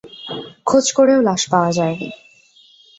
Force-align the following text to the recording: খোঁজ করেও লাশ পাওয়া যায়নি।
খোঁজ 0.65 0.85
করেও 0.91 1.19
লাশ 1.21 1.41
পাওয়া 1.51 1.71
যায়নি। 1.71 2.09